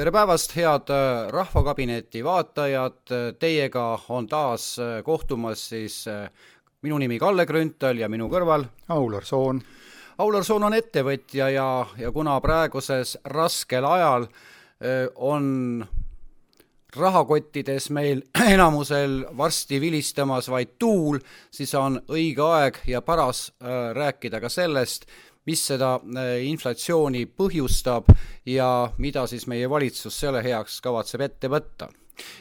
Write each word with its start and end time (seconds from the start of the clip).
tere 0.00 0.14
päevast, 0.16 0.54
head 0.56 0.88
äh, 0.88 1.26
Rahvakabineti 1.28 2.22
vaatajad, 2.24 3.10
teiega 3.36 3.82
on 4.08 4.24
taas 4.30 4.78
äh, 4.80 5.02
kohtumas 5.04 5.66
siis 5.68 6.06
äh, 6.08 6.30
minu 6.80 6.96
nimi 6.98 7.18
Kalle 7.20 7.44
Grünthal 7.44 8.00
ja 8.00 8.08
minu 8.08 8.30
kõrval 8.32 8.64
Aular 8.96 9.28
Soon. 9.28 9.60
Aular 10.24 10.46
Soon 10.48 10.64
on 10.64 10.78
ettevõtja 10.78 11.50
ja, 11.52 11.68
ja 12.00 12.12
kuna 12.16 12.38
praeguses 12.40 13.18
raskel 13.28 13.84
ajal 13.84 14.24
on 15.20 15.84
rahakottides 16.96 17.90
meil 17.92 18.22
enamusel 18.54 19.26
varsti 19.36 19.80
vilistamas 19.84 20.48
vaid 20.48 20.78
tuul, 20.80 21.20
siis 21.52 21.74
on 21.76 22.00
õige 22.08 22.46
aeg 22.46 22.80
ja 22.88 23.04
paras 23.04 23.50
rääkida 23.60 24.40
ka 24.40 24.48
sellest, 24.48 25.04
mis 25.50 25.62
seda 25.72 25.94
äh, 25.98 26.34
inflatsiooni 26.46 27.24
põhjustab 27.36 28.12
ja 28.48 28.68
mida 29.02 29.26
siis 29.30 29.48
meie 29.50 29.68
valitsus 29.70 30.20
selle 30.22 30.42
heaks 30.44 30.80
kavatseb 30.84 31.26
ette 31.26 31.50
võtta. 31.50 31.90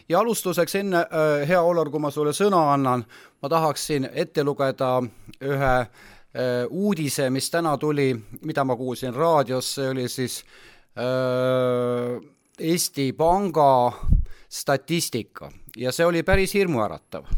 ja 0.09 0.19
alustuseks 0.19 0.75
enne, 0.75 1.05
äh, 1.07 1.47
hea 1.47 1.61
Olar, 1.61 1.89
kui 1.89 2.01
ma 2.03 2.11
sulle 2.11 2.33
sõna 2.35 2.73
annan, 2.73 3.05
ma 3.41 3.49
tahaksin 3.49 4.09
ette 4.13 4.43
lugeda 4.43 4.97
ühe 5.41 5.75
äh, 5.79 6.65
uudise, 6.69 7.29
mis 7.29 7.49
täna 7.49 7.77
tuli, 7.77 8.11
mida 8.45 8.63
ma 8.63 8.75
kuulsin 8.75 9.15
raadios, 9.15 9.75
see 9.75 9.89
oli 9.89 10.09
siis 10.09 10.43
Eesti 12.59 13.13
Panga 13.15 13.93
statistika 14.49 15.47
ja 15.77 15.93
see 15.95 16.05
oli 16.05 16.23
päris 16.27 16.53
hirmuäratav. 16.57 17.29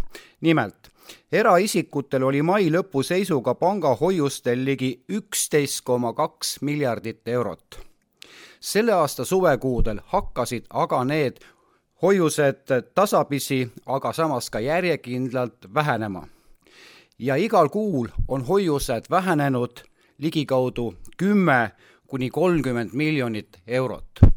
nimelt, 0.42 0.91
eraisikutel 1.32 2.24
oli 2.24 2.42
mai 2.42 2.70
lõpu 2.72 3.04
seisuga 3.04 3.56
pangahoiustel 3.56 4.66
ligi 4.66 4.92
üksteist 5.10 5.82
koma 5.84 6.14
kaks 6.14 6.62
miljardit 6.62 7.28
eurot. 7.28 7.80
selle 8.60 8.94
aasta 8.94 9.26
suvekuudel 9.26 10.00
hakkasid 10.06 10.66
aga 10.70 11.04
need 11.04 11.40
hoiused 12.02 12.66
tasapisi, 12.96 13.70
aga 13.86 14.14
samas 14.14 14.50
ka 14.50 14.60
järjekindlalt 14.60 15.74
vähenema. 15.74 16.28
ja 17.20 17.36
igal 17.36 17.70
kuul 17.70 18.08
on 18.28 18.46
hoiused 18.46 19.06
vähenenud 19.10 19.84
ligikaudu 20.18 20.94
kümme 21.18 21.72
kuni 22.08 22.30
kolmkümmend 22.30 22.90
miljonit 22.94 23.62
eurot 23.68 24.31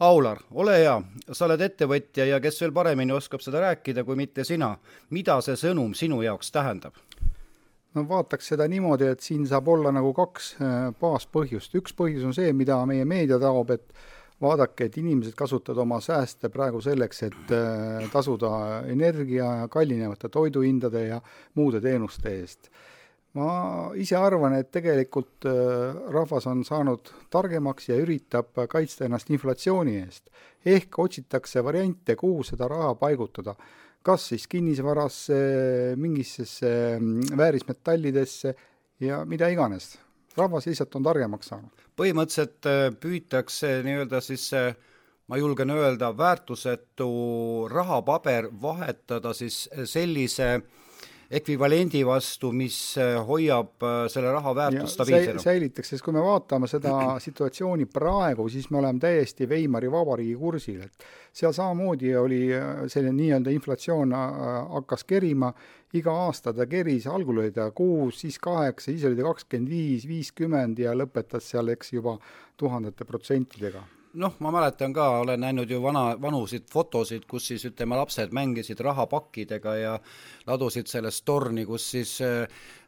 Aular, 0.00 0.38
ole 0.56 0.78
hea, 0.80 0.94
sa 1.28 1.44
oled 1.44 1.60
ettevõtja 1.60 2.24
ja 2.24 2.38
kes 2.40 2.56
veel 2.62 2.70
paremini 2.72 3.12
oskab 3.12 3.42
seda 3.44 3.60
rääkida 3.60 4.00
kui 4.08 4.16
mitte 4.16 4.46
sina. 4.48 4.70
mida 5.10 5.34
see 5.44 5.58
sõnum 5.60 5.92
sinu 5.94 6.22
jaoks 6.24 6.48
tähendab? 6.54 6.94
no 7.94 8.06
vaataks 8.08 8.48
seda 8.48 8.64
niimoodi, 8.68 9.10
et 9.12 9.20
siin 9.20 9.44
saab 9.46 9.68
olla 9.68 9.92
nagu 9.92 10.14
kaks 10.16 10.54
äh, 10.56 10.78
baaspõhjust. 11.00 11.76
üks 11.76 11.92
põhjus 11.92 12.24
on 12.24 12.32
see, 12.32 12.52
mida 12.56 12.78
meie 12.88 13.04
meedia 13.04 13.36
taob, 13.38 13.74
et 13.76 13.92
vaadake, 14.40 14.88
et 14.88 14.96
inimesed 14.96 15.36
kasutavad 15.36 15.82
oma 15.84 16.00
sääste 16.00 16.48
praegu 16.48 16.80
selleks, 16.80 17.22
et 17.28 17.52
äh, 17.52 18.08
tasuda 18.12 18.86
energia 18.88 19.68
kallinevate 19.68 20.32
toiduhindade 20.32 21.04
ja 21.10 21.20
muude 21.60 21.84
teenuste 21.84 22.38
eest 22.38 22.72
ma 23.38 23.90
ise 23.98 24.18
arvan, 24.18 24.56
et 24.58 24.70
tegelikult 24.74 25.46
äh, 25.46 25.98
rahvas 26.10 26.48
on 26.50 26.64
saanud 26.66 27.12
targemaks 27.30 27.90
ja 27.90 27.98
üritab 28.02 28.56
kaitsta 28.70 29.06
ennast 29.06 29.30
inflatsiooni 29.30 29.98
eest. 30.00 30.30
ehk 30.66 30.98
otsitakse 30.98 31.62
variante, 31.64 32.16
kuhu 32.16 32.42
seda 32.44 32.68
raha 32.68 32.94
paigutada. 32.94 33.54
kas 34.02 34.28
siis 34.28 34.46
kinnisvarasse, 34.48 35.36
mingisse 35.96 36.98
mm, 36.98 37.36
väärismetallidesse 37.36 38.54
ja 39.00 39.24
mida 39.24 39.48
iganes. 39.48 39.98
rahvas 40.36 40.66
lihtsalt 40.66 40.94
on 40.96 41.02
targemaks 41.02 41.46
saanud. 41.54 41.86
põhimõtteliselt 41.96 42.66
äh, 42.66 42.90
püütakse 42.98 43.82
nii-öelda 43.86 44.20
siis 44.20 44.50
ma 45.30 45.38
julgen 45.38 45.70
öelda, 45.70 46.10
väärtusetu 46.18 47.68
rahapaber 47.70 48.50
vahetada 48.62 49.32
siis 49.32 49.68
sellise 49.86 50.54
äh, 50.54 50.79
ekvivalendi 51.30 52.00
vastu, 52.06 52.50
mis 52.52 52.76
äh, 52.98 53.14
hoiab 53.26 53.84
äh, 53.86 53.98
selle 54.10 54.32
raha 54.34 54.54
väärtust 54.54 54.96
stabiilsena. 54.96 55.42
säilitaks, 55.42 55.92
sest 55.92 56.04
kui 56.04 56.14
me 56.14 56.22
vaatame 56.24 56.66
seda 56.70 56.94
situatsiooni 57.26 57.86
praegu, 57.90 58.48
siis 58.50 58.66
me 58.70 58.80
oleme 58.80 58.98
täiesti 59.02 59.46
Weimari 59.50 59.90
vabariigi 59.92 60.34
kursil, 60.40 60.80
et 60.88 61.06
seal 61.42 61.54
samamoodi 61.54 62.10
oli 62.18 62.40
äh, 62.56 62.82
selline 62.90 63.14
nii-öelda 63.20 63.54
inflatsioon 63.54 64.16
hakkas 64.16 65.06
kerima, 65.06 65.52
iga 65.94 66.16
aasta 66.26 66.54
ta 66.54 66.66
keris, 66.70 67.06
algul 67.10 67.44
oli 67.44 67.54
ta 67.54 67.70
kuus, 67.70 68.20
siis 68.24 68.38
kaheksa, 68.42 68.90
siis 68.90 69.06
oli 69.06 69.18
ta 69.18 69.30
kakskümmend 69.30 69.70
viis, 69.70 70.10
viiskümmend 70.10 70.82
ja 70.82 70.96
lõpetas 70.98 71.46
seal, 71.54 71.70
eks, 71.76 71.94
juba 71.94 72.18
tuhandete 72.58 73.06
protsentidega 73.06 73.86
noh, 74.14 74.34
ma 74.42 74.50
mäletan 74.54 74.92
ka, 74.94 75.06
olen 75.20 75.40
näinud 75.40 75.70
ju 75.70 75.80
vana, 75.82 76.16
vanusid 76.20 76.66
fotosid, 76.72 77.26
kus 77.30 77.46
siis 77.52 77.64
ütleme, 77.68 77.96
lapsed 77.98 78.34
mängisid 78.34 78.80
rahapakkidega 78.82 79.74
ja 79.78 79.94
ladusid 80.48 80.90
sellest 80.90 81.24
torni, 81.24 81.64
kus 81.68 81.90
siis 81.94 82.16
äh, 82.26 82.42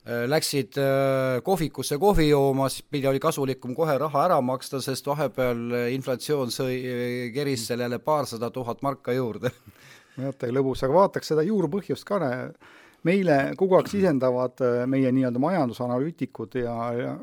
äh 0.06 0.25
läksid 0.27 0.78
äh, 0.83 1.43
kohvikusse 1.44 1.99
kohvi 1.99 2.28
jooma, 2.28 2.69
siis 2.69 2.87
pidi, 2.91 3.06
oli 3.06 3.21
kasulikum 3.21 3.75
kohe 3.75 3.99
raha 3.99 4.27
ära 4.27 4.41
maksta, 4.41 4.81
sest 4.81 5.06
vahepeal 5.06 5.91
inflatsioon 5.94 6.50
sõi, 6.50 6.77
keris 7.34 7.66
sellele 7.71 7.99
paarsada 7.99 8.50
tuhat 8.50 8.83
marka 8.83 9.12
juurde. 9.12 9.50
vaata, 10.19 10.50
lõbus, 10.53 10.84
aga 10.84 10.94
vaataks 11.03 11.33
seda 11.33 11.47
juurpõhjust 11.47 12.04
ka, 12.09 12.19
meile 13.06 13.37
kogu 13.59 13.78
aeg 13.78 13.91
sisendavad 13.91 14.62
äh, 14.65 14.83
meie 14.91 15.12
nii-öelda 15.15 15.43
majandusanalüütikud 15.43 16.59
ja, 16.62 16.77
ja 16.97 17.15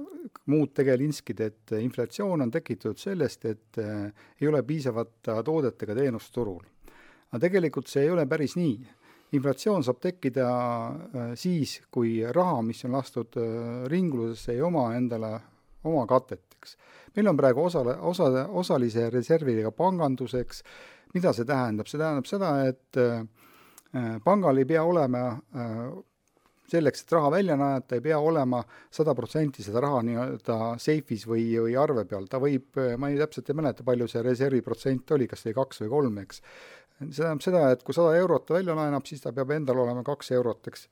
muud 0.49 0.73
tegelinskid, 0.75 1.41
et 1.45 1.73
inflatsioon 1.79 2.45
on 2.45 2.51
tekitatud 2.51 2.99
sellest, 2.99 3.45
et 3.45 3.79
äh, 3.81 4.09
ei 4.41 4.47
ole 4.49 4.63
piisavat 4.65 5.31
toodet 5.45 5.83
ega 5.85 5.95
teenust 5.97 6.33
turul. 6.33 6.63
aga 7.29 7.41
tegelikult 7.45 7.87
see 7.87 8.07
ei 8.07 8.09
ole 8.09 8.25
päris 8.25 8.55
nii. 8.57 8.77
inflatsioon 9.37 9.83
saab 9.85 9.99
tekkida 10.01 10.47
äh, 10.49 11.33
siis, 11.35 11.81
kui 11.91 12.23
raha, 12.25 12.61
mis 12.65 12.85
on 12.85 12.97
lastud 12.97 13.37
ringlusesse, 13.87 14.53
ei 14.53 14.61
oma 14.61 14.93
endale 14.95 15.33
oma 15.83 16.05
katet, 16.07 16.45
eks. 16.57 16.77
meil 17.15 17.29
on 17.29 17.37
praegu 17.37 17.63
osale, 17.63 17.95
osa, 18.01 18.47
osalise 18.47 19.09
reserviga 19.09 19.71
panganduseks, 19.71 20.63
mida 21.13 21.33
see 21.33 21.45
tähendab, 21.45 21.87
see 21.87 22.01
tähendab 22.01 22.27
seda, 22.29 22.49
et 22.67 22.99
pangal 24.23 24.59
ei 24.61 24.67
pea 24.69 24.83
olema 24.85 25.23
selleks, 26.71 27.03
et 27.03 27.13
raha 27.15 27.31
välja 27.33 27.57
najata, 27.59 27.97
ei 27.97 28.05
pea 28.05 28.19
olema 28.23 28.61
sada 28.91 29.15
protsenti 29.17 29.65
seda 29.65 29.83
raha 29.85 30.01
nii-öelda 30.07 30.57
seifis 30.81 31.25
või, 31.29 31.45
või 31.65 31.77
arve 31.79 32.05
peal, 32.09 32.27
ta 32.29 32.41
võib, 32.41 32.79
ma 32.97 33.11
ei 33.11 33.19
täpselt 33.19 33.51
ei 33.51 33.59
mäleta, 33.59 33.85
palju 33.87 34.09
see 34.11 34.23
reservi 34.25 34.63
protsent 34.65 35.15
oli, 35.17 35.27
kas 35.29 35.45
oli 35.45 35.57
kaks 35.57 35.83
või 35.85 35.93
kolm, 35.95 36.23
eks. 36.23 36.41
see 36.99 37.21
tähendab 37.21 37.45
seda, 37.45 37.67
et 37.75 37.85
kui 37.85 37.97
sada 37.97 38.15
eurot 38.19 38.47
ta 38.47 38.57
välja 38.57 38.77
laenab, 38.77 39.05
siis 39.09 39.23
ta 39.23 39.33
peab 39.35 39.53
endal 39.55 39.83
olema 39.85 40.03
kaks 40.07 40.33
eurot, 40.37 40.71
eks, 40.71 40.87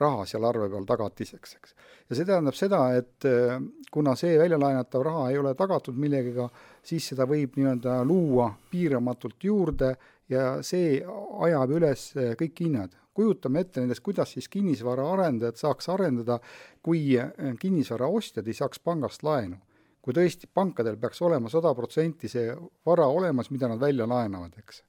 raha 0.00 0.24
seal 0.26 0.44
arve 0.48 0.68
peal 0.70 0.86
tagatiseks, 0.88 1.58
eks. 1.58 1.76
ja 2.08 2.16
see 2.18 2.26
tähendab 2.26 2.56
seda, 2.58 2.80
et 2.98 3.28
äh, 3.30 3.60
kuna 3.94 4.16
see 4.18 4.38
välja 4.40 4.58
laenatav 4.58 5.04
raha 5.06 5.28
ei 5.30 5.38
ole 5.38 5.54
tagatud 5.58 5.98
millegagi, 5.98 6.48
siis 6.84 7.12
seda 7.12 7.28
võib 7.30 7.54
nii-öelda 7.58 8.00
luua 8.06 8.50
piiramatult 8.70 9.46
juurde 9.46 9.94
ja 10.32 10.58
see 10.66 10.98
ajab 11.46 11.74
üles 11.78 12.10
eh, 12.16 12.34
kõik 12.40 12.64
hinnad. 12.66 12.94
Kujutame 13.14 13.62
ette 13.64 13.82
nendest, 13.82 14.02
kuidas 14.04 14.34
siis 14.34 14.48
kinnisvaraarendajad 14.52 15.60
saaks 15.60 15.88
arendada, 15.94 16.38
kui 16.82 17.16
eh, 17.18 17.30
kinnisvara 17.60 18.08
ostjad 18.10 18.48
ei 18.48 18.56
saaks 18.58 18.82
pangast 18.84 19.22
laenu. 19.26 19.60
kui 20.04 20.12
tõesti 20.12 20.44
pankadel 20.52 20.98
peaks 21.00 21.22
olema 21.24 21.48
sada 21.48 21.70
protsenti 21.74 22.28
see 22.28 22.50
vara 22.84 23.06
olemas, 23.08 23.46
mida 23.48 23.70
nad 23.70 23.80
välja 23.80 24.04
laenavad, 24.04 24.52
eks. 24.58 24.82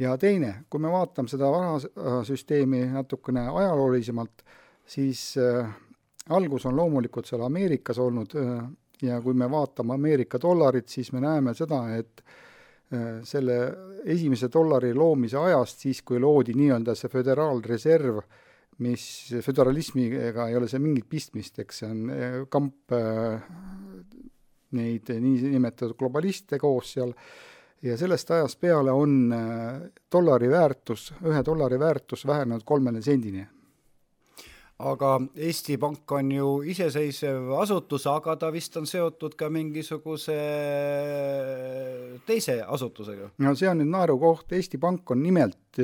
ja 0.00 0.14
teine, 0.16 0.54
kui 0.70 0.80
me 0.80 0.88
vaatame 0.88 1.28
seda 1.28 1.50
varasüsteemi 1.52 2.86
natukene 2.94 3.42
ajaloolisemalt, 3.48 4.42
siis 4.86 5.34
äh, 5.36 5.68
algus 6.32 6.64
on 6.66 6.76
loomulikult 6.76 7.28
seal 7.28 7.44
Ameerikas 7.44 8.00
olnud 8.00 8.38
äh, 8.40 8.62
ja 9.02 9.20
kui 9.20 9.36
me 9.36 9.50
vaatame 9.50 9.94
Ameerika 9.94 10.40
dollarit, 10.40 10.88
siis 10.88 11.12
me 11.12 11.20
näeme 11.20 11.52
seda, 11.54 11.82
et 11.98 12.24
äh, 12.24 12.24
Äh, 12.24 12.48
selle 13.22 13.56
esimese 14.04 14.48
dollari 14.50 14.92
loomise 14.94 15.38
ajast, 15.38 15.84
siis 15.84 16.00
kui 16.02 16.18
loodi 16.18 16.56
nii-öelda 16.58 16.96
see 16.98 17.10
föderaalreserv, 17.12 18.16
mis 18.82 19.04
föderalismiga 19.44 20.48
ei 20.48 20.56
ole 20.58 20.66
see 20.70 20.80
mingit 20.82 21.06
pistmist, 21.10 21.60
eks 21.62 21.82
see 21.82 21.90
on 21.90 22.10
äh, 22.10 22.36
kamp 22.50 22.96
äh, 22.96 23.46
neid 24.74 25.12
niinimetatud 25.12 25.98
globaliste 26.00 26.58
koos 26.58 26.94
seal, 26.96 27.14
ja 27.82 27.96
sellest 28.00 28.30
ajast 28.34 28.60
peale 28.60 28.92
on 28.94 29.32
dollari 30.12 30.50
väärtus, 30.50 31.10
ühe 31.26 31.40
dollari 31.46 31.78
väärtus 31.80 32.26
vähenenud 32.28 32.66
kolmele 32.68 33.02
sendini 33.02 33.46
aga 34.80 35.10
Eesti 35.36 35.76
Pank 35.80 36.12
on 36.16 36.30
ju 36.32 36.48
iseseisev 36.72 37.50
asutus, 37.60 38.06
aga 38.08 38.36
ta 38.40 38.50
vist 38.52 38.76
on 38.80 38.86
seotud 38.88 39.34
ka 39.38 39.50
mingisuguse 39.52 40.36
teise 42.26 42.60
asutusega. 42.64 43.30
no 43.44 43.54
see 43.58 43.68
on 43.68 43.82
nüüd 43.82 43.92
naerukoht, 43.92 44.52
Eesti 44.56 44.80
Pank 44.80 45.10
on 45.12 45.22
nimelt, 45.22 45.80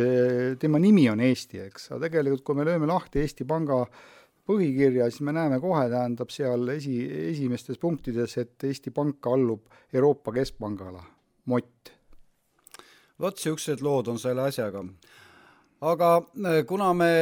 tema 0.61 0.81
nimi 0.83 1.09
on 1.13 1.21
Eesti, 1.25 1.61
eks, 1.67 1.91
aga 1.93 2.07
tegelikult 2.07 2.45
kui 2.47 2.59
me 2.59 2.69
lööme 2.69 2.89
lahti 2.89 3.21
Eesti 3.25 3.49
Panga 3.49 3.83
põhikirja, 4.47 5.11
siis 5.11 5.25
me 5.27 5.35
näeme 5.35 5.59
kohe, 5.61 5.89
tähendab 5.91 6.31
seal 6.33 6.69
esi, 6.77 7.01
esimestes 7.33 7.81
punktides, 7.83 8.39
et 8.41 8.69
Eesti 8.71 8.95
Pank 8.95 9.29
allub 9.29 9.67
Euroopa 9.93 10.33
Keskpangale, 10.39 11.05
mott. 11.53 11.93
vot 13.21 13.37
niisugused 13.37 13.85
lood 13.85 14.09
on 14.13 14.19
selle 14.21 14.49
asjaga. 14.49 14.85
aga 15.81 16.17
äh, 16.17 16.65
kuna 16.67 16.93
me 16.95 17.13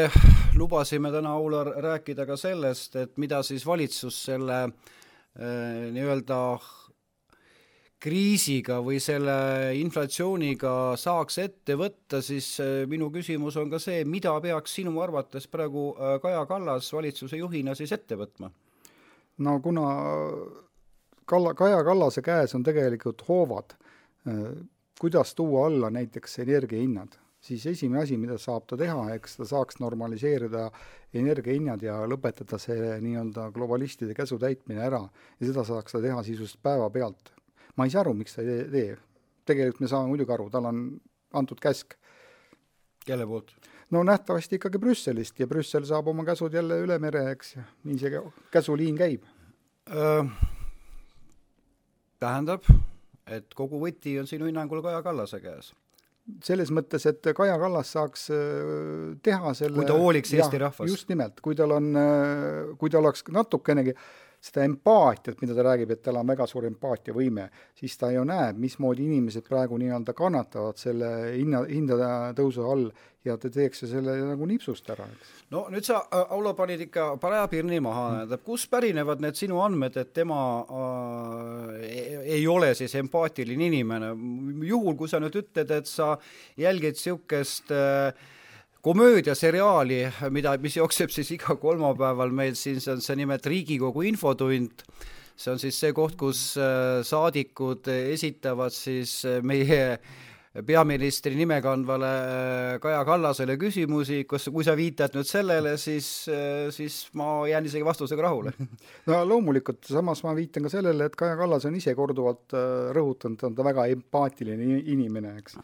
lubasime 0.56 1.10
täna, 1.12 1.34
Aular, 1.34 1.70
rääkida 1.82 2.26
ka 2.26 2.36
sellest, 2.36 2.96
et 2.96 3.18
mida 3.20 3.42
siis 3.42 3.66
valitsus 3.66 4.16
selle 4.28 4.58
äh, 4.64 5.90
nii-öelda 5.94 6.38
kriisiga 8.04 8.80
või 8.84 8.98
selle 9.00 9.36
inflatsiooniga 9.80 10.72
saaks 11.00 11.38
ette 11.40 11.78
võtta, 11.80 12.20
siis 12.22 12.50
äh, 12.62 12.82
minu 12.90 13.10
küsimus 13.14 13.56
on 13.60 13.72
ka 13.72 13.80
see, 13.82 14.04
mida 14.04 14.34
peaks 14.44 14.76
sinu 14.80 14.98
arvates 15.02 15.48
praegu 15.50 15.92
äh, 15.94 16.18
Kaja 16.22 16.44
Kallas 16.50 16.92
valitsuse 16.92 17.40
juhina 17.40 17.74
siis 17.78 17.92
ette 17.96 18.18
võtma? 18.20 18.52
no 19.44 19.58
kuna 19.64 19.88
Kalla, 21.24 21.54
Kaja 21.56 21.82
Kallase 21.84 22.22
käes 22.22 22.52
on 22.54 22.62
tegelikult 22.62 23.22
hoovad, 23.28 23.72
kuidas 25.00 25.34
tuua 25.34 25.66
alla 25.66 25.88
näiteks 25.90 26.38
energiahinnad, 26.44 27.16
siis 27.44 27.67
esimene 27.69 28.02
asi, 28.02 28.17
mida 28.17 28.38
saab 28.41 28.64
ta 28.70 28.79
teha, 28.81 29.06
eks 29.19 29.37
ta 29.37 29.49
saaks 29.49 29.81
normaliseerida 29.85 30.70
energiahinnad 31.14 31.85
ja 31.85 32.00
lõpetada 32.08 32.58
see 32.58 32.96
nii-öelda 33.05 33.50
globalistide 33.55 34.17
käsutäitmine 34.17 34.82
ära 34.87 35.02
ja 35.05 35.46
seda 35.46 35.64
saaks 35.69 35.93
ta 35.93 36.00
teha 36.02 36.23
sisuliselt 36.25 36.62
päevapealt 36.64 37.35
ma 37.76 37.85
ei 37.85 37.91
saa 37.91 38.05
aru, 38.05 38.14
miks 38.14 38.37
ta 38.37 38.43
ei 38.43 38.64
tee. 38.70 38.96
tegelikult 39.44 39.82
me 39.85 39.91
saame 39.91 40.11
muidugi 40.12 40.32
aru, 40.32 40.49
tal 40.50 40.70
on 40.70 40.81
antud 41.35 41.61
käsk. 41.61 41.96
kelle 43.05 43.26
poolt? 43.26 43.52
no 43.90 44.02
nähtavasti 44.02 44.56
ikkagi 44.56 44.79
Brüsselist 44.79 45.40
ja 45.40 45.47
Brüssel 45.47 45.85
saab 45.85 46.08
oma 46.08 46.25
käsud 46.25 46.55
jälle 46.55 46.81
üle 46.81 46.99
mere, 46.99 47.26
eks, 47.32 47.55
ja 47.56 47.64
nii 47.85 47.99
see 47.99 48.25
käsuliin 48.50 48.97
käib. 48.97 49.25
tähendab, 52.19 52.64
et 53.26 53.55
kogu 53.55 53.81
võti 53.81 54.19
on 54.20 54.26
sinu 54.26 54.47
hinnangul 54.49 54.82
Kaja 54.82 55.02
Kallase 55.02 55.40
käes? 55.40 55.75
Selles 56.44 56.71
mõttes, 56.73 57.05
et 57.11 57.32
Kaja 57.37 57.56
Kallas 57.61 57.91
saaks 57.93 58.29
teha 59.23 59.55
selle 59.55 59.76
kui 59.76 59.88
ta 59.88 59.97
hooliks 59.99 60.32
Eesti 60.32 60.61
rahvast. 60.62 60.88
just 60.88 61.11
nimelt, 61.12 61.41
kui 61.44 61.56
tal 61.59 61.75
on, 61.76 61.91
kui 62.81 62.93
ta 62.93 63.00
oleks 63.03 63.26
natukenegi 63.29 63.93
äh, 63.93 64.06
seda 64.44 64.65
empaatiat, 64.69 65.41
mida 65.41 65.56
ta 65.56 65.65
räägib, 65.65 65.94
et 65.94 66.03
tal 66.05 66.19
on 66.21 66.29
väga 66.29 66.47
suur 66.49 66.67
empaatiavõime, 66.69 67.49
siis 67.79 67.97
ta 68.00 68.11
ju 68.12 68.25
näeb, 68.29 68.59
mismoodi 68.61 69.06
inimesed 69.09 69.47
praegu 69.49 69.79
nii-öelda 69.81 70.15
kannatavad 70.17 70.81
selle 70.81 71.11
hinna, 71.32 71.65
hindade 71.71 72.09
tõusu 72.37 72.67
all 72.69 72.91
ja 73.25 73.38
ta 73.41 73.49
teeks 73.49 73.87
selle 73.88 74.19
nagu 74.21 74.49
nipsust 74.49 74.91
ära, 74.93 75.06
eks. 75.09 75.31
no 75.55 75.65
nüüd 75.73 75.87
sa, 75.88 76.03
Aulo, 76.25 76.53
panid 76.59 76.85
ikka 76.85 77.15
paraja 77.23 77.49
pirni 77.53 77.81
maha, 77.85 78.05
tähendab, 78.19 78.44
kust 78.44 78.69
pärinevad 78.73 79.25
need 79.25 79.41
sinu 79.41 79.62
andmed, 79.65 79.97
et 80.00 80.12
tema 80.17 80.43
äh, 80.61 81.94
ei 82.25 82.47
ole 82.49 82.73
siis 82.79 82.94
empaatiline 82.99 83.69
inimene, 83.69 84.12
juhul 84.69 84.97
kui 84.99 85.11
sa 85.11 85.21
nüüd 85.23 85.37
ütled, 85.43 85.71
et 85.75 85.91
sa 85.91 86.15
jälgid 86.61 86.99
niisugust 86.99 87.73
äh, 87.75 88.12
komöödiaseriaali, 88.85 90.00
mida, 90.35 90.56
mis 90.61 90.76
jookseb 90.76 91.12
siis 91.15 91.31
iga 91.37 91.56
kolmapäeval 91.61 92.35
meil 92.37 92.56
siin, 92.59 92.82
see 92.85 92.93
on 92.93 93.03
see 93.05 93.17
nimelt 93.17 93.47
Riigikogu 93.49 94.05
infotund, 94.11 94.85
see 95.37 95.55
on 95.55 95.62
siis 95.62 95.79
see 95.81 95.94
koht, 95.97 96.19
kus 96.21 96.53
äh, 96.61 97.00
saadikud 97.06 97.88
esitavad 97.94 98.75
siis 98.75 99.23
äh, 99.29 99.41
meie 99.41 99.99
peaministri 100.62 101.34
nime 101.34 101.58
kandvale 101.64 102.12
äh, 102.14 102.76
Kaja 102.82 103.02
Kallasele 103.08 103.56
küsimusi, 103.58 104.22
kas, 104.30 104.46
kui 104.54 104.66
sa 104.66 104.76
viitad 104.78 105.16
nüüd 105.18 105.28
sellele, 105.28 105.74
siis, 105.80 106.08
siis 106.76 107.00
ma 107.18 107.42
jään 107.50 107.66
isegi 107.66 107.86
vastusega 107.86 108.28
rahule. 108.28 108.54
no 109.10 109.20
loomulikult, 109.26 109.82
samas 109.90 110.22
ma 110.26 110.36
viitan 110.38 110.68
ka 110.68 110.72
sellele, 110.76 111.10
et 111.10 111.18
Kaja 111.18 111.36
Kallas 111.40 111.66
on 111.66 111.76
ise 111.78 111.96
korduvalt 111.98 112.54
rõhutanud, 112.94 113.40
ta 113.40 113.50
on 113.50 113.58
ta 113.58 113.66
väga 113.66 113.88
empaatiline 113.96 114.80
inimene, 114.94 115.36
eks. 115.42 115.58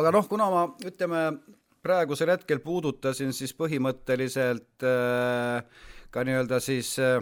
aga 0.00 0.12
noh, 0.16 0.28
kuna 0.30 0.48
ma, 0.52 0.66
ütleme, 0.88 1.24
praegusel 1.84 2.34
hetkel 2.34 2.60
puudutasin 2.64 3.32
siis 3.36 3.54
põhimõtteliselt 3.56 4.84
äh, 4.86 5.86
ka 6.12 6.24
nii-öelda 6.26 6.60
siis 6.62 6.92
äh, 7.02 7.20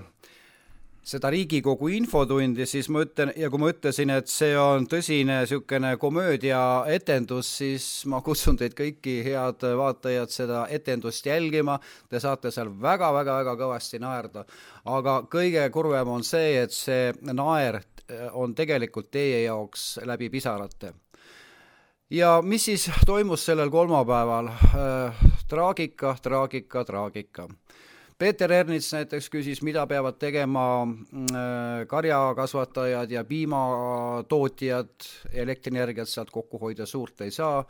seda 1.09 1.31
Riigikogu 1.33 1.89
infotundi, 1.97 2.67
siis 2.69 2.91
ma 2.93 3.03
ütlen, 3.07 3.33
ja 3.39 3.49
kui 3.51 3.61
ma 3.63 3.71
ütlesin, 3.73 4.13
et 4.13 4.29
see 4.29 4.53
on 4.61 4.87
tõsine 4.91 5.41
niisugune 5.43 5.95
komöödiaetendus, 6.01 7.53
siis 7.63 7.89
ma 8.11 8.21
kutsun 8.25 8.59
teid 8.61 8.77
kõiki, 8.79 9.19
head 9.25 9.65
vaatajad, 9.81 10.33
seda 10.35 10.67
etendust 10.75 11.27
jälgima, 11.29 11.79
te 12.11 12.21
saate 12.21 12.53
seal 12.55 12.73
väga-väga-väga 12.83 13.57
kõvasti 13.63 14.03
naerda. 14.05 14.45
aga 14.85 15.23
kõige 15.31 15.69
kurvem 15.73 16.09
on 16.09 16.25
see, 16.25 16.63
et 16.63 16.73
see 16.73 17.13
naer 17.33 17.83
on 18.33 18.55
tegelikult 18.57 19.11
teie 19.11 19.43
jaoks 19.45 19.99
läbi 20.09 20.31
pisarate 20.33 20.95
ja 22.11 22.39
mis 22.43 22.65
siis 22.65 22.91
toimus 23.07 23.45
sellel 23.47 23.71
kolmapäeval 23.71 24.49
äh,? 24.49 25.15
traagika, 25.49 26.17
traagika, 26.23 26.85
traagika. 26.85 27.49
Peeter 28.19 28.51
Ernits 28.51 28.89
näiteks 28.91 29.29
küsis, 29.31 29.61
mida 29.63 29.85
peavad 29.87 30.17
tegema 30.19 30.63
äh, 30.83 31.85
karjakasvatajad 31.87 33.11
ja 33.15 33.21
piimatootjad, 33.25 35.07
elektrienergiat 35.33 36.11
sealt 36.11 36.33
kokku 36.35 36.59
hoida 36.59 36.87
suurt 36.87 37.21
ei 37.21 37.31
saa. 37.31 37.65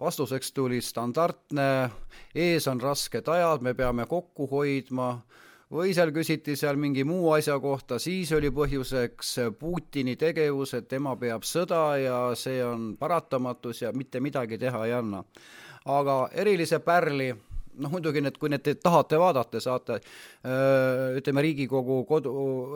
vastuseks 0.00 0.52
tuli 0.52 0.80
standardne, 0.80 1.90
ees 2.34 2.68
on 2.68 2.80
rasked 2.80 3.28
ajad, 3.28 3.62
me 3.62 3.74
peame 3.74 4.06
kokku 4.06 4.46
hoidma 4.50 5.22
või 5.72 5.94
seal 5.96 6.12
küsiti 6.12 6.56
seal 6.56 6.76
mingi 6.76 7.04
muu 7.04 7.32
asja 7.32 7.56
kohta, 7.60 7.98
siis 7.98 8.32
oli 8.32 8.50
põhjuseks 8.50 9.32
Putini 9.58 10.16
tegevus, 10.16 10.74
et 10.74 10.88
tema 10.88 11.16
peab 11.16 11.48
sõda 11.48 11.96
ja 11.96 12.18
see 12.36 12.60
on 12.64 12.92
paratamatus 13.00 13.82
ja 13.82 13.92
mitte 13.92 14.20
midagi 14.20 14.58
teha 14.58 14.84
ei 14.86 14.92
anna. 14.92 15.24
aga 15.84 16.28
erilise 16.32 16.78
pärli 16.78 17.32
noh, 17.80 17.92
muidugi 17.92 18.22
need, 18.24 18.36
kui 18.40 18.50
need 18.52 18.64
te 18.66 18.74
tahate 18.80 19.18
vaadata, 19.20 19.60
saate 19.62 19.98
ütleme, 21.18 21.44
Riigikogu 21.46 22.02
kodu, 22.08 22.32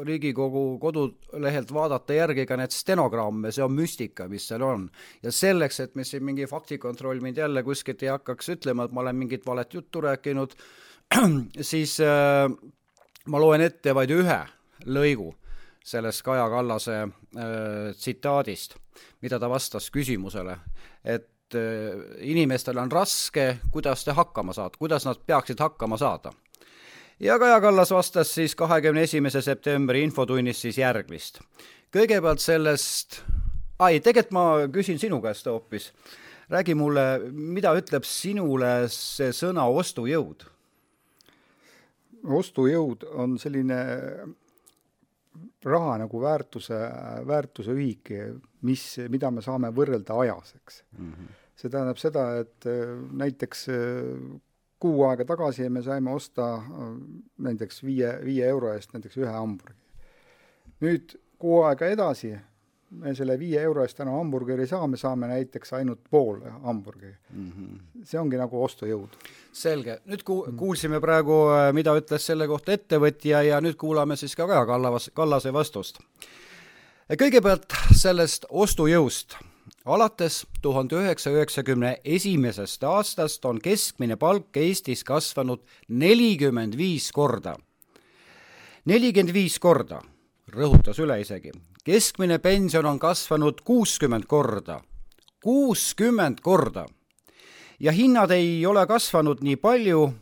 Riigikogu 0.07 0.65
kodulehelt 0.83 1.73
vaadata 1.75 2.17
järgi 2.17 2.47
ka 2.49 2.59
need 2.61 2.75
stenogramme, 2.75 3.53
see 3.55 3.65
on 3.65 3.75
müstika, 3.77 4.29
mis 4.33 4.49
seal 4.49 4.65
on. 4.67 4.89
ja 5.23 5.33
selleks, 5.33 5.81
et 5.85 5.95
me 5.95 6.05
siin 6.05 6.25
mingi 6.25 6.47
faktikontroll 6.51 7.21
mind 7.25 7.43
jälle 7.43 7.63
kuskilt 7.67 8.03
ei 8.03 8.13
hakkaks 8.15 8.55
ütlema, 8.57 8.87
et 8.87 8.93
ma 8.93 9.05
olen 9.05 9.17
mingit 9.17 9.47
valet 9.47 9.75
juttu 9.75 10.05
rääkinud, 10.05 10.57
siis 11.71 11.99
ma 13.27 13.43
loen 13.43 13.67
ette 13.67 13.95
vaid 13.95 14.15
ühe 14.15 14.41
lõigu 14.87 15.35
sellest 15.87 16.23
Kaja 16.27 16.49
Kallase 16.51 16.97
äh, 17.03 17.95
tsitaadist, 17.95 18.75
mida 19.23 19.39
ta 19.39 19.51
vastas 19.51 19.89
küsimusele, 19.95 20.59
et 21.05 21.55
äh, 21.55 22.01
inimestel 22.27 22.79
on 22.83 22.91
raske, 22.93 23.47
kuidas 23.73 24.05
te 24.05 24.17
hakkama 24.17 24.55
saate, 24.57 24.81
kuidas 24.83 25.07
nad 25.07 25.21
peaksid 25.27 25.63
hakkama 25.63 25.99
saada. 26.01 26.33
ja 27.21 27.39
Kaja 27.39 27.61
Kallas 27.61 27.91
vastas 27.91 28.35
siis 28.35 28.55
kahekümne 28.55 29.03
esimese 29.07 29.43
septembri 29.43 30.03
infotunnis 30.03 30.61
siis 30.61 30.79
järgmist. 30.79 31.41
kõigepealt 31.95 32.43
sellest, 32.43 33.23
ai, 33.79 34.01
tegelikult 34.01 34.33
ma 34.33 34.47
küsin 34.73 34.99
sinu 34.99 35.21
käest 35.23 35.47
hoopis, 35.47 35.93
räägi 36.51 36.75
mulle, 36.75 37.21
mida 37.31 37.75
ütleb 37.79 38.05
sinule 38.05 38.89
see 38.89 39.31
sõna 39.33 39.69
ostujõud 39.71 40.51
ostujõud 42.27 43.05
on 43.15 43.39
selline 43.39 43.79
raha 45.67 45.97
nagu 46.03 46.21
väärtuse, 46.23 46.79
väärtuse 47.27 47.75
ühik, 47.75 48.13
mis, 48.67 48.85
mida 49.13 49.31
me 49.35 49.45
saame 49.45 49.73
võrrelda 49.75 50.19
ajas, 50.23 50.55
eks 50.61 50.83
mm. 50.99 51.13
-hmm. 51.13 51.39
see 51.57 51.73
tähendab 51.73 52.01
seda, 52.01 52.27
et 52.43 52.69
äh, 52.71 52.95
näiteks 53.23 53.69
äh, 53.75 54.11
kuu 54.79 55.05
aega 55.09 55.25
tagasi 55.25 55.69
me 55.69 55.83
saime 55.83 56.13
osta 56.15 56.55
äh, 56.55 56.91
näiteks 57.49 57.83
viie, 57.85 58.13
viie 58.25 58.49
euro 58.49 58.73
eest 58.75 58.93
näiteks 58.95 59.17
ühe 59.17 59.33
hamburgi. 59.33 59.75
nüüd 60.81 61.17
kuu 61.39 61.63
aega 61.63 61.87
edasi 61.87 62.37
me 62.91 63.15
selle 63.15 63.35
viie 63.39 63.61
euro 63.67 63.83
eest 63.83 63.99
enam 64.01 64.19
hamburgeri 64.21 64.63
ei 64.63 64.71
saa, 64.71 64.87
me 64.87 64.99
saame 65.01 65.29
näiteks 65.31 65.73
ainult 65.79 66.05
pool 66.11 66.39
hamburgeri 66.63 67.15
mm. 67.35 67.51
-hmm. 67.51 68.05
see 68.05 68.21
ongi 68.21 68.39
nagu 68.39 68.63
ostujõud. 68.63 69.17
selge, 69.53 69.99
nüüd 70.07 70.23
ku-, 70.23 70.45
mhm. 70.47 70.57
kuulsime 70.57 71.01
praegu, 71.01 71.41
äh, 71.51 71.73
mida 71.73 71.97
ütles 71.99 72.27
selle 72.27 72.47
kohta 72.47 72.73
ettevõtja 72.73 73.43
ja 73.43 73.61
nüüd 73.61 73.77
kuulame 73.77 74.17
siis 74.17 74.37
ka 74.37 74.47
Kaja 74.47 74.67
Kallas, 74.67 75.11
Kallase 75.15 75.53
vastust. 75.53 75.99
kõigepealt 77.11 77.75
sellest 77.95 78.47
ostujõust. 78.51 79.37
alates 79.85 80.47
tuhande 80.63 80.97
üheksasaja 80.97 81.37
üheksakümne 81.37 81.97
esimesest 82.05 82.85
aastast 82.85 83.45
on 83.45 83.59
keskmine 83.61 84.17
palk 84.17 84.57
Eestis 84.57 85.05
kasvanud 85.05 85.61
nelikümmend 85.89 86.77
viis 86.77 87.13
korda. 87.13 87.57
nelikümmend 88.85 89.35
viis 89.35 89.59
korda 89.59 90.03
rõhutas 90.53 91.01
üle 91.03 91.21
isegi. 91.21 91.53
Keskmine 91.87 92.39
pension 92.39 92.87
on 92.87 92.99
kasvanud 92.99 93.61
kuuskümmend 93.65 94.25
korda, 94.27 94.81
kuuskümmend 95.43 96.39
korda. 96.43 96.87
ja 97.81 97.93
hinnad 97.93 98.31
ei 98.31 98.67
ole 98.67 98.87
kasvanud 98.87 99.39
nii 99.41 99.57
palju 99.57 100.15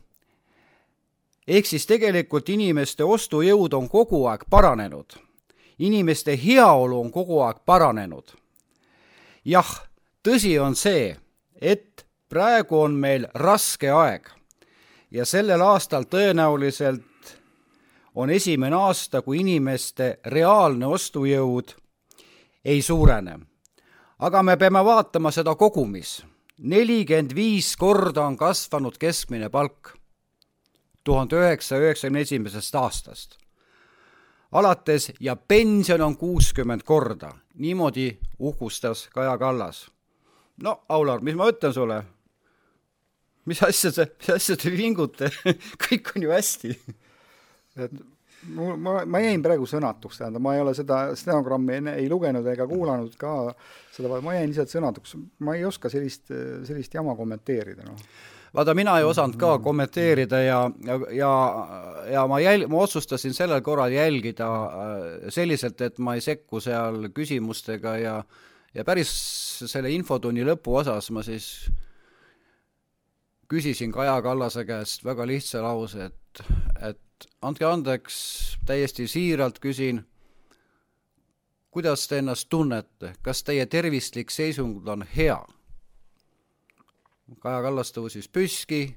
ehk 1.49 1.67
siis 1.67 1.87
tegelikult 1.87 2.49
inimeste 2.49 3.05
ostujõud 3.05 3.73
on 3.75 3.89
kogu 3.89 4.27
aeg 4.27 4.45
paranenud. 4.51 5.17
inimeste 5.79 6.39
heaolu 6.45 7.01
on 7.01 7.11
kogu 7.13 7.41
aeg 7.41 7.57
paranenud. 7.67 8.37
jah, 9.45 9.89
tõsi 10.29 10.61
on 10.61 10.77
see, 10.77 11.17
et 11.61 12.07
praegu 12.29 12.81
on 12.81 12.93
meil 12.93 13.27
raske 13.35 13.91
aeg 13.91 14.29
ja 15.11 15.25
sellel 15.25 15.61
aastal 15.63 16.05
tõenäoliselt 16.05 17.14
on 18.15 18.31
esimene 18.31 18.77
aasta, 18.77 19.23
kui 19.23 19.41
inimeste 19.41 20.19
reaalne 20.27 20.87
ostujõud 20.87 21.75
ei 22.65 22.83
suurene. 22.83 23.39
aga 24.19 24.43
me 24.43 24.57
peame 24.57 24.85
vaatama 24.85 25.31
seda 25.31 25.55
kogumis. 25.55 26.25
nelikümmend 26.59 27.35
viis 27.35 27.77
korda 27.77 28.27
on 28.27 28.37
kasvanud 28.37 28.99
keskmine 28.99 29.49
palk 29.49 29.97
tuhande 31.05 31.37
üheksasaja 31.37 31.81
üheksakümne 31.81 32.21
esimesest 32.21 32.75
aastast 32.75 33.45
alates 34.55 35.13
ja 35.21 35.37
pension 35.37 36.01
on 36.01 36.17
kuuskümmend 36.17 36.81
korda. 36.85 37.33
niimoodi 37.55 38.19
uhkustas 38.39 39.09
Kaja 39.09 39.39
Kallas. 39.39 39.91
no, 40.63 40.85
Aular, 40.89 41.21
mis 41.21 41.35
ma 41.35 41.49
ütlen 41.49 41.75
sulle? 41.75 42.05
mis 43.45 43.63
asja 43.63 43.91
sa, 43.93 44.07
mis 44.19 44.31
asja 44.31 44.57
te 44.57 44.71
vingute 44.71 45.31
kõik 45.85 46.13
on 46.17 46.23
ju 46.23 46.31
hästi. 46.31 46.79
Et 47.77 47.95
mul, 48.55 48.77
ma, 48.77 49.01
ma 49.07 49.23
jäin 49.23 49.43
praegu 49.45 49.67
sõnatuks, 49.69 50.21
tähendab, 50.21 50.45
ma 50.45 50.55
ei 50.57 50.63
ole 50.63 50.75
seda 50.77 51.01
stenogrammi 51.19 51.81
enne 51.81 51.97
ei 52.01 52.07
lugenud 52.11 52.47
ega 52.53 52.67
kuulanud 52.71 53.17
ka 53.21 53.35
seda, 53.95 54.21
ma 54.23 54.37
jäin 54.37 54.53
lihtsalt 54.53 54.73
sõnatuks, 54.77 55.17
ma 55.47 55.57
ei 55.59 55.67
oska 55.69 55.91
sellist, 55.93 56.31
sellist 56.69 56.95
jama 56.95 57.17
kommenteerida, 57.19 57.87
noh. 57.89 58.07
Vaata, 58.55 58.71
mina 58.79 58.93
ei 59.01 59.05
osanud 59.05 59.35
ka 59.35 59.57
kommenteerida 59.59 60.39
ja, 60.45 60.59
ja, 60.87 60.99
ja, 61.11 61.31
ja 62.13 62.21
ma 62.31 62.39
jäl-, 62.39 62.69
ma 62.71 62.85
otsustasin 62.85 63.35
sellel 63.35 63.65
korral 63.67 63.91
jälgida 63.91 64.47
äh, 64.47 65.07
selliselt, 65.35 65.81
et 65.83 65.99
ma 65.99 66.15
ei 66.15 66.23
sekku 66.23 66.63
seal 66.63 67.09
küsimustega 67.15 67.97
ja 67.99 68.19
ja 68.75 68.85
päris 68.87 69.11
selle 69.71 69.91
infotunni 69.95 70.45
lõpuosas 70.47 71.11
ma 71.15 71.23
siis 71.27 71.49
küsisin 73.51 73.93
Kaja 73.95 74.17
Kallase 74.23 74.65
käest 74.67 75.05
väga 75.07 75.27
lihtsa 75.29 75.63
lause, 75.63 76.11
et, 76.11 76.45
et 76.91 77.29
andke 77.43 77.67
andeks, 77.67 78.17
täiesti 78.67 79.07
siiralt 79.09 79.59
küsin, 79.63 80.03
kuidas 81.75 82.09
te 82.09 82.19
ennast 82.19 82.49
tunnete, 82.49 83.15
kas 83.23 83.43
teie 83.43 83.67
tervislik 83.67 84.31
seisund 84.31 84.89
on 84.89 85.05
hea? 85.17 85.41
Kaja 87.41 87.63
Kallas 87.65 87.91
tõusis 87.95 88.29
püski, 88.29 88.95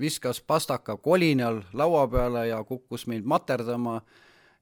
viskas 0.00 0.40
pastaka 0.40 0.96
kolinal 0.96 1.62
laua 1.72 2.06
peale 2.08 2.46
ja 2.48 2.62
kukkus 2.64 3.06
mind 3.10 3.26
materdama, 3.28 4.00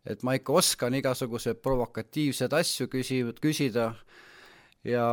et 0.07 0.23
ma 0.23 0.35
ikka 0.39 0.57
oskan 0.57 0.95
igasuguseid 0.99 1.61
provokatiivseid 1.63 2.53
asju 2.57 2.89
küsi-, 2.89 3.23
küsida 3.43 3.93
ja 4.85 5.07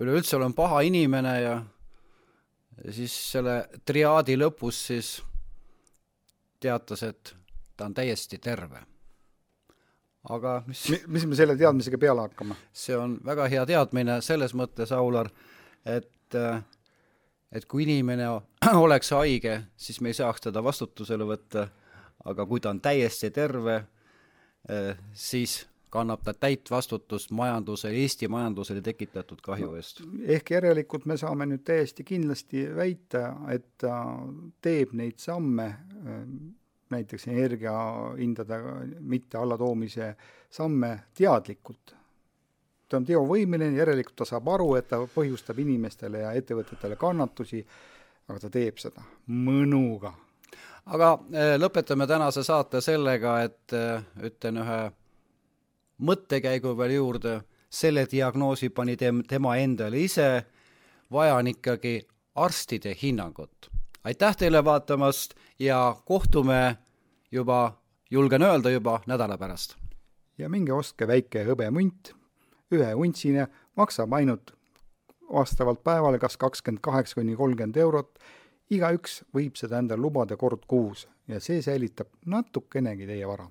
üleüldse 0.00 0.36
olen 0.36 0.54
paha 0.56 0.82
inimene 0.88 1.34
ja, 1.40 1.56
ja 2.84 2.92
siis 2.92 3.14
selle 3.32 3.62
triaadi 3.86 4.36
lõpus 4.40 4.84
siis 4.90 5.20
teatas, 6.60 7.02
et 7.02 7.34
ta 7.76 7.88
on 7.88 7.94
täiesti 7.94 8.38
terve. 8.38 8.82
aga 10.28 10.62
mis 10.66 10.82
mis 11.06 11.26
me 11.26 11.36
selle 11.36 11.56
teadmisega 11.56 11.98
peale 11.98 12.20
hakkame? 12.28 12.54
see 12.72 12.96
on 12.96 13.18
väga 13.24 13.48
hea 13.48 13.66
teadmine 13.66 14.20
selles 14.20 14.54
mõttes, 14.54 14.92
Aular, 14.92 15.30
et 15.84 16.10
et, 16.34 16.64
et 17.52 17.66
kui 17.66 17.84
inimene 17.84 18.28
oleks 18.84 19.12
haige, 19.16 19.62
siis 19.76 20.00
me 20.00 20.10
ei 20.10 20.18
saaks 20.18 20.46
teda 20.46 20.62
vastutusele 20.64 21.26
võtta, 21.26 21.66
aga 22.24 22.46
kui 22.46 22.60
ta 22.60 22.70
on 22.70 22.80
täiesti 22.80 23.30
terve, 23.34 23.82
siis 25.14 25.64
kannab 25.90 26.22
ta 26.24 26.34
täit 26.34 26.70
vastutust 26.70 27.30
majandusele, 27.30 27.94
Eesti 28.02 28.28
majandusele 28.28 28.82
tekitatud 28.82 29.40
kahju 29.42 29.74
eest. 29.74 30.02
ehk 30.22 30.50
järelikult 30.50 31.06
me 31.06 31.16
saame 31.16 31.46
nüüd 31.50 31.64
täiesti 31.66 32.04
kindlasti 32.04 32.66
väita, 32.76 33.24
et 33.50 33.66
ta 33.78 33.94
teeb 34.62 34.92
neid 34.92 35.18
samme, 35.18 35.70
näiteks 36.90 37.26
energiahindade 37.30 38.60
mitte 39.00 39.38
allatoomise 39.38 40.14
samme 40.50 40.96
teadlikult 41.14 42.00
ta 42.90 42.98
on 42.98 43.06
teovõimeline, 43.06 43.78
järelikult 43.78 44.18
ta 44.18 44.26
saab 44.28 44.48
aru, 44.50 44.74
et 44.78 44.88
ta 44.90 44.98
põhjustab 45.14 45.60
inimestele 45.62 46.24
ja 46.24 46.32
ettevõtetele 46.38 46.98
kannatusi, 47.00 47.62
aga 48.28 48.42
ta 48.42 48.50
teeb 48.50 48.82
seda 48.82 49.04
mõnuga. 49.28 50.12
aga 50.90 51.10
eh, 51.32 51.54
lõpetame 51.60 52.06
tänase 52.08 52.42
saate 52.42 52.80
sellega, 52.80 53.42
et 53.46 53.72
eh, 53.76 54.02
ütlen 54.26 54.56
ühe 54.64 54.80
mõttekäigu 56.00 56.74
veel 56.78 56.96
juurde, 56.96 57.40
selle 57.70 58.06
diagnoosi 58.10 58.70
pani 58.70 58.96
tem-, 58.96 59.22
tema 59.28 59.56
endale 59.56 60.00
ise, 60.00 60.44
vaja 61.12 61.36
on 61.36 61.46
ikkagi 61.46 62.00
arstide 62.34 62.96
hinnangut. 63.02 63.70
aitäh 64.04 64.36
teile 64.36 64.64
vaatamast 64.64 65.34
ja 65.58 65.96
kohtume 66.04 66.76
juba, 67.30 67.78
julgen 68.10 68.42
öelda 68.42 68.70
juba 68.70 69.00
nädala 69.06 69.38
pärast. 69.38 69.76
ja 70.38 70.48
minge 70.48 70.72
ostke 70.72 71.06
väike 71.06 71.44
hõbemunt 71.44 72.14
ühe 72.72 72.94
untsine 72.94 73.48
maksab 73.76 74.12
ainult 74.12 74.54
vastavalt 75.32 75.84
päevale 75.84 76.18
kas 76.18 76.36
kakskümmend 76.36 76.80
kaheksa 76.80 77.14
kuni 77.14 77.36
kolmkümmend 77.36 77.76
eurot, 77.76 78.18
igaüks 78.70 79.22
võib 79.34 79.56
seda 79.56 79.78
endale 79.78 80.00
lubada 80.00 80.36
kord 80.36 80.64
kuus 80.66 81.08
ja 81.28 81.40
see 81.40 81.62
säilitab 81.62 82.08
natukenegi 82.26 83.06
teie 83.06 83.28
vara. 83.28 83.50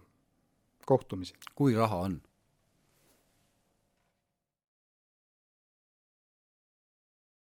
kohtumiseni! 0.85 1.39
kui 1.55 1.75
raha 1.75 1.95
on 1.95 2.21